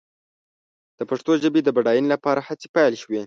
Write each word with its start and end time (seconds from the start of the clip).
د 0.97 1.01
پښتو 1.09 1.31
ژبې 1.43 1.61
د 1.63 1.69
بډاینې 1.75 2.09
لپاره 2.13 2.45
هڅې 2.47 2.67
پيل 2.75 2.93
شوې. 3.01 3.19